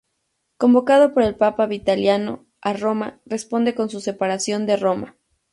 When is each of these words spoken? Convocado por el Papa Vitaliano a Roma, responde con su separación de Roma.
Convocado 0.57 1.13
por 1.13 1.21
el 1.21 1.35
Papa 1.35 1.67
Vitaliano 1.67 2.47
a 2.59 2.73
Roma, 2.73 3.21
responde 3.27 3.75
con 3.75 3.91
su 3.91 3.99
separación 4.01 4.65
de 4.65 4.75
Roma. 4.77 5.15